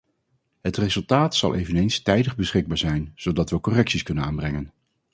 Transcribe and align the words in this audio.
Het 0.61 0.77
resultaat 0.77 1.35
zal 1.35 1.55
eveneens 1.55 1.99
tijdig 2.01 2.35
beschikbaar 2.35 2.77
zijn, 2.77 3.11
zodat 3.15 3.49
we 3.49 3.59
correcties 3.59 4.03
kunnen 4.03 4.23
aanbrengen. 4.23 4.71